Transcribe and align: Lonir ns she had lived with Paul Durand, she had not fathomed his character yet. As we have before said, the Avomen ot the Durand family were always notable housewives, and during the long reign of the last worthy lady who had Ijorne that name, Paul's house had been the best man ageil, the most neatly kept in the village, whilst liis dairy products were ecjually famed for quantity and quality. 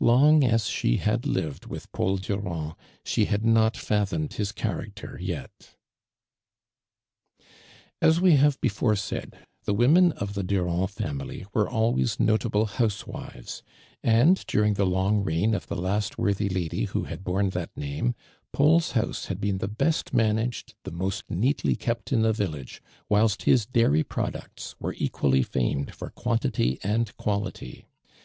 Lonir 0.00 0.54
ns 0.56 0.66
she 0.66 0.96
had 0.96 1.24
lived 1.24 1.66
with 1.66 1.92
Paul 1.92 2.16
Durand, 2.16 2.72
she 3.04 3.26
had 3.26 3.44
not 3.44 3.76
fathomed 3.76 4.32
his 4.32 4.50
character 4.50 5.16
yet. 5.22 5.76
As 8.02 8.20
we 8.20 8.34
have 8.34 8.60
before 8.60 8.96
said, 8.96 9.38
the 9.66 9.74
Avomen 9.76 10.20
ot 10.20 10.30
the 10.34 10.42
Durand 10.42 10.90
family 10.90 11.46
were 11.54 11.68
always 11.70 12.18
notable 12.18 12.66
housewives, 12.66 13.62
and 14.02 14.44
during 14.48 14.74
the 14.74 14.84
long 14.84 15.22
reign 15.22 15.54
of 15.54 15.68
the 15.68 15.76
last 15.76 16.18
worthy 16.18 16.48
lady 16.48 16.86
who 16.86 17.04
had 17.04 17.22
Ijorne 17.22 17.50
that 17.52 17.70
name, 17.76 18.16
Paul's 18.52 18.90
house 18.98 19.26
had 19.26 19.40
been 19.40 19.58
the 19.58 19.68
best 19.68 20.12
man 20.12 20.38
ageil, 20.38 20.74
the 20.82 20.90
most 20.90 21.30
neatly 21.30 21.76
kept 21.76 22.12
in 22.12 22.22
the 22.22 22.32
village, 22.32 22.82
whilst 23.08 23.42
liis 23.42 23.70
dairy 23.70 24.02
products 24.02 24.74
were 24.80 24.94
ecjually 24.94 25.46
famed 25.46 25.94
for 25.94 26.10
quantity 26.10 26.80
and 26.82 27.16
quality. 27.16 27.86